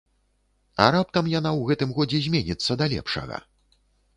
[0.85, 3.37] А раптам яна ў гэтым годзе зменіцца да лепшага?